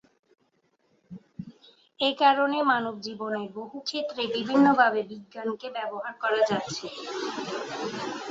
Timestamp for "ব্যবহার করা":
5.77-6.41